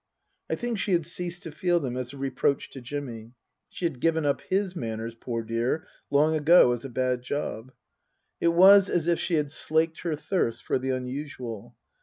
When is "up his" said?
4.25-4.75